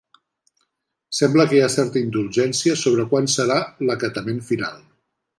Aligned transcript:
Sembla 1.17 1.43
que 1.49 1.55
hi 1.57 1.59
ha 1.65 1.67
certa 1.73 2.01
indulgència 2.05 2.77
sobre 2.85 3.05
quan 3.11 3.29
serà 3.33 3.59
l'acatament 3.91 4.41
final. 4.49 4.81